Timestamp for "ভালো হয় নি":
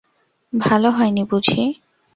0.53-1.23